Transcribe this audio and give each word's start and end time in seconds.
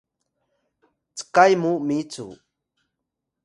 ckay 1.19 1.53
mu 1.61 1.71
micu! 1.87 2.27